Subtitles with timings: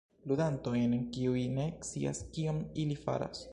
[0.29, 3.49] Ludantojn, kiuj ne scias kion ili faras...